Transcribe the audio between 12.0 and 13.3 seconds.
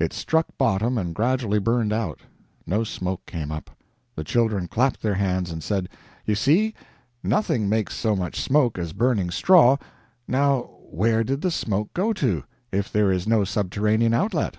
to, if there is